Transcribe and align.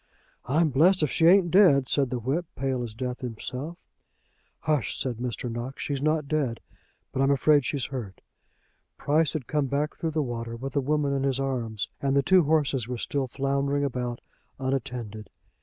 "I'm 0.47 0.69
blessed 0.71 1.03
if 1.03 1.11
she 1.11 1.27
ain't 1.27 1.51
dead," 1.51 1.87
said 1.87 2.09
the 2.09 2.17
whip, 2.17 2.47
pale 2.55 2.81
as 2.81 2.95
death 2.95 3.19
himself. 3.21 3.77
"H 4.67 4.85
sh!" 4.85 4.97
said 4.99 5.17
Mr. 5.17 5.47
Knox; 5.47 5.83
"she's 5.83 6.01
not 6.01 6.27
dead, 6.27 6.59
but 7.11 7.21
I'm 7.21 7.29
afraid 7.29 7.65
she's 7.65 7.85
hurt." 7.85 8.21
Price 8.97 9.33
had 9.33 9.45
come 9.45 9.67
back 9.67 9.95
through 9.95 10.09
the 10.09 10.23
water 10.23 10.55
with 10.55 10.73
the 10.73 10.81
woman 10.81 11.13
in 11.13 11.21
his 11.21 11.39
arms, 11.39 11.87
and 12.01 12.15
the 12.15 12.23
two 12.23 12.41
horses 12.45 12.87
were 12.87 12.97
still 12.97 13.27
floundering 13.27 13.83
about, 13.83 14.21
unattended. 14.57 15.29